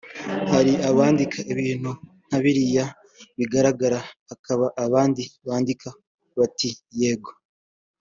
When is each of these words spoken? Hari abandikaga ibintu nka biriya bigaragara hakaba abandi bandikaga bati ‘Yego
Hari 0.51 0.73
abandikaga 0.89 1.49
ibintu 1.55 1.91
nka 2.27 2.37
biriya 2.43 2.85
bigaragara 3.37 3.99
hakaba 4.29 4.65
abandi 4.85 5.23
bandikaga 5.47 5.99
bati 6.39 6.69
‘Yego 7.01 7.31